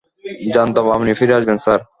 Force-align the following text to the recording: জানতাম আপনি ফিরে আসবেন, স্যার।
জানতাম 0.53 0.85
আপনি 0.89 1.11
ফিরে 1.13 1.33
আসবেন, 1.33 1.57
স্যার। 1.57 1.81